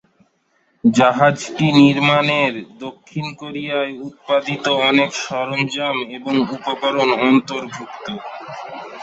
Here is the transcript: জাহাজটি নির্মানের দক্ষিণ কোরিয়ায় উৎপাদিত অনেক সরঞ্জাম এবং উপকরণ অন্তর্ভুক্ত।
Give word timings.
জাহাজটি 0.83 1.65
নির্মানের 1.79 2.53
দক্ষিণ 2.79 3.25
কোরিয়ায় 3.33 3.93
উৎপাদিত 4.07 4.65
অনেক 4.89 5.09
সরঞ্জাম 5.25 5.97
এবং 6.17 6.33
উপকরণ 6.47 7.09
অন্তর্ভুক্ত। 7.23 8.05